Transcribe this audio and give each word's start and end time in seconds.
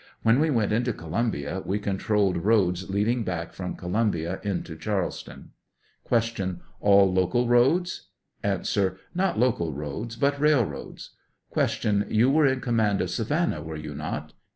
when 0.23 0.39
we 0.39 0.49
went 0.49 0.71
into 0.71 0.91
Colum 0.93 1.29
bia, 1.29 1.61
we 1.63 1.77
controlled 1.77 2.37
roads 2.43 2.89
leading 2.89 3.23
back 3.23 3.53
from 3.53 3.75
Columbia 3.75 4.39
into 4.41 4.75
Charleston. 4.75 5.51
117 6.09 6.55
Q. 6.55 6.63
All 6.79 7.13
local 7.13 7.47
roads? 7.47 8.07
A. 8.43 8.63
Not 9.13 9.37
local 9.37 9.71
roads, 9.73 10.15
but 10.15 10.39
railroads. 10.39 11.11
Q. 11.53 12.05
You 12.09 12.31
were 12.31 12.47
in 12.47 12.61
command 12.61 12.99
of 12.99 13.11
Savannah, 13.11 13.61
were 13.61 13.75
you 13.75 13.93
not? 13.93 14.33